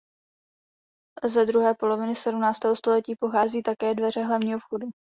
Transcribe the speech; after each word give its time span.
Ze 1.25 1.45
druhé 1.45 1.73
poloviny 1.73 2.15
sedmnáctého 2.15 2.75
století 2.75 3.15
pochází 3.15 3.63
také 3.63 3.95
dveře 3.95 4.23
hlavního 4.23 4.59
vchodu. 4.59 4.87